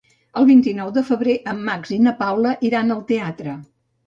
El 0.39 0.45
vint-i-nou 0.51 0.87
de 0.95 1.03
febrer 1.09 1.35
en 1.51 1.59
Max 1.67 1.93
i 1.99 2.01
na 2.07 2.15
Paula 2.23 2.55
iran 2.71 2.97
al 2.97 3.05
teatre. 3.13 3.55